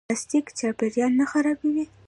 پلاستیک 0.09 0.45
چاپیریال 0.57 1.11
نه 1.19 1.25
خرابوي 1.31 1.85